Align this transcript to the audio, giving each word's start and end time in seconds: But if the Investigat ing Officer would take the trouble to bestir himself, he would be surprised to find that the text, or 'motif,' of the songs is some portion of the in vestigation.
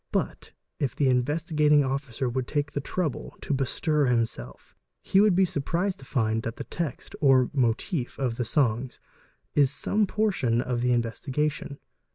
But 0.11 0.51
if 0.79 0.95
the 0.95 1.05
Investigat 1.09 1.71
ing 1.71 1.83
Officer 1.83 2.27
would 2.27 2.47
take 2.47 2.71
the 2.71 2.81
trouble 2.81 3.35
to 3.41 3.53
bestir 3.53 4.07
himself, 4.07 4.75
he 5.03 5.21
would 5.21 5.35
be 5.35 5.45
surprised 5.45 5.99
to 5.99 6.05
find 6.05 6.41
that 6.41 6.55
the 6.55 6.63
text, 6.63 7.15
or 7.21 7.51
'motif,' 7.53 8.17
of 8.17 8.37
the 8.37 8.43
songs 8.45 8.99
is 9.53 9.69
some 9.69 10.07
portion 10.07 10.59
of 10.59 10.81
the 10.81 10.91
in 10.91 11.03
vestigation. 11.03 11.77